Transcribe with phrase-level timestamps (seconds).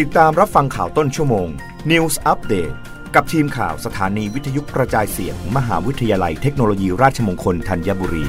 [0.00, 1.48] ติดตามรับฟังข่าวต้นชั่วโมง
[1.90, 2.74] News Update
[3.14, 8.24] กับทีมข่าวสถานีวิทยุกระจายเสียงมมหาวิทยาลัยเทคโนโลยีราชมงคลธัญบุรี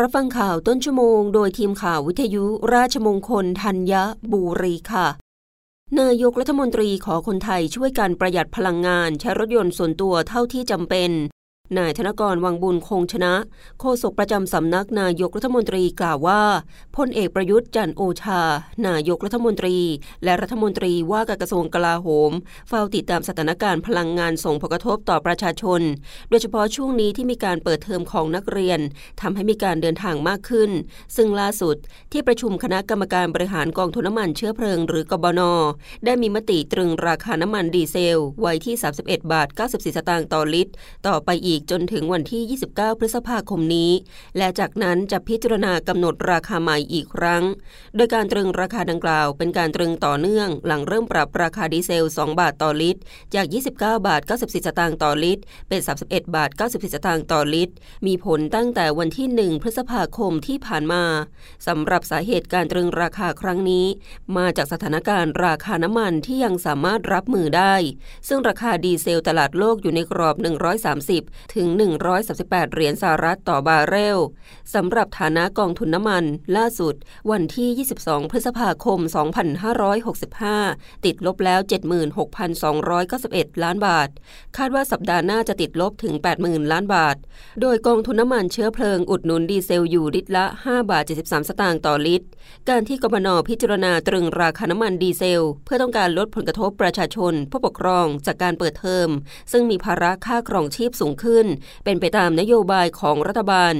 [0.00, 2.44] รับฟังข่าวต้นชั่วโมง โดยทีมข่าววิทยุ
[2.74, 3.92] ราชมงคลธัญ
[4.32, 5.06] บุรีค่ะ
[6.00, 11.12] นายกรัฐมนตรีขอคนไทยช่วยกันประหยัดพลังงานใช้รถยนต์ส่วนตัวเท่าที่จำเป็น
[11.78, 13.34] นายธนกรวังบุญคงชนะ
[13.80, 16.42] โฆษกประจำสำนักนายกรัฐมนตรีกล่าวว่า
[16.96, 18.42] พลเอกประยุทธ์จันโอชา
[18.88, 19.78] นายกรัฐมนตรี
[20.24, 22.30] และรัฐมนตรีว่าการกระทรวงกลาโหม
[22.68, 25.80] เฝ้าติดตามสถานการณ์พลังงานส่งผลกระทบต่อประชาชน
[26.28, 28.80] โดยเฉพาะช่วงนี้ที่มีการเปิดเทอมของนักเรียน
[29.20, 30.70] ทำให้มีการเดินทางมากขึ้น
[31.16, 31.76] ซึ่งล่าสุด
[32.12, 35.40] ที่ประชุมคณะกรรมการบริหารกองทุนน้ำมันเชื้อเพลิง หรือกบน
[36.04, 40.72] ได้มีมติตรึงราคาน้ำมันดีเซล ไว้ที่ 31 บาท 94 สตางค์ต่อลิตร
[41.08, 42.42] ต่อไปอีกจนถึงวันที่
[42.74, 43.90] 29 พฤษภาคมนี้
[44.36, 47.44] และจากนั้นจะพิจารณากำหนดราคาใหม่อีกครั้ง
[47.96, 53.00] โดยการตรึงราคาดังกล่าวเป็นการตรึงต่อเนื่อง หลังเริ่มปรับราคาดีเซล 2 บาทต่อลิตร
[53.34, 57.74] จาก 29 บาท 94 สตางค์ต่อลิตร เป็น 31 บาท 94 สตางค์ต่อลิตร
[58.06, 61.04] มีผลตั้งแต่วันที่ 1 พฤษภาคมที่ผ่านมา
[61.66, 63.86] สำหรับสาเหตุการตรึงราคาครั้งนี้
[64.36, 67.74] มาจากสถานการณ์ราคาน้ำมันที่ยังสามารถรับมือได้
[68.28, 70.36] ซึ่งราคาดีเซลตลาดโลกอยู่ในกรอบ
[70.92, 71.68] 130ถึง
[72.20, 74.18] 138 เหรียญสหรัฐต่อบาร์เรล
[74.74, 76.24] สำหรับฐานะกองทุนน้ำมัน
[76.56, 76.94] ล่าสุด
[77.30, 78.98] วันที่ 22 พฤษภาคม
[80.22, 81.60] 2565 ติดลบแล้ว
[82.80, 84.08] 76,291 ล้านบาท
[84.56, 87.16] คาดว่าสัปดาห์หน้าจะติดลบถึง 80,000 ล้านบาท
[87.60, 92.26] โดยกองทุนน้ำมันเชื้อเพลิงอุดหนุนดีเซลอยู่ลิตรละ 5 บาท 73 สตางค์ต่อลิตร
[92.68, 99.08] การที่กบนพิจารณาตรึงราคาน้ำมันดีเซล เพื่อต้องการลดผลกระทบประชาชนผู้ปกครองจากการเปิดเทอม
[99.52, 101.31] ซึ่งมีภาระค่าครองชีพสูงขึ้น
[101.84, 103.74] เป็นไปตามนโยบายของรัฐบาล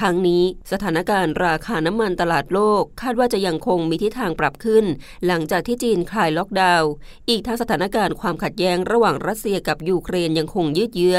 [0.00, 0.42] ทางนี้
[0.72, 4.84] สถานการณ์ราคาน้ำมันตลาดโลก คาดว่าจะยังคงมีทิศทางปรับขึ้น
[5.26, 6.90] หลังจากที่จีนคลายล็อกดาวน์
[7.28, 11.18] อีกทั้งสถานการณ์ความขัดแย้งระหว่างรัสเซียกับยูเครนยังคงยืดเยื้อ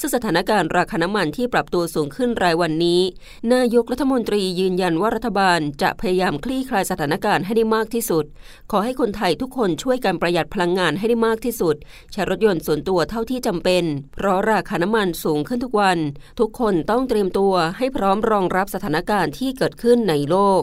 [0.00, 3.00] ซึ่งสถานการณ์ราคาน้ำมันที่ปรับตัวสูงขึ้นรายวันนี้
[3.54, 8.24] นายกรัฐมนตรียืนยันว่ารัฐบาลจะพยายามคลี่คลายสถานการณ์ให้ได้มากที่สุด
[8.70, 11.76] ขอให้คนไทยทุกคนช่วยกันประหยัดพลังงานให้ได้มากที่สุด
[12.12, 13.84] ใช้รถยนต์ส่วนตัวเท่าที่จำเป็น
[14.14, 15.98] เพราะราคาน้ำมันสูสูงขึ้นทุกวัน
[16.40, 20.62] ทุกคนต้องเตรียมตัวให้พร้อมรองรับสถานการณ์ที่เกิดขึ้นในโลก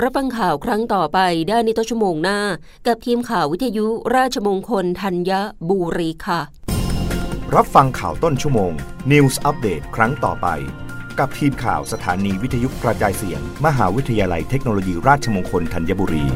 [0.00, 2.38] รับฟังข่าวครั้งต่อไปได้ในต้นชั่วโมงหน้า
[2.86, 5.32] กับทีมข่าววิทยุราชมงคลธัญ
[5.68, 6.40] บุรีค่ะ
[7.54, 8.72] รับฟังข่าวต้นชั่วโมง
[9.12, 10.48] News อัปเดตครั้งต่อไป
[11.18, 16.26] กับทีมข่าวสถานีวิทยุกระจายเสียง มหาวิทยาลัยเทคโนโลยีราชมงคลธัญบุรี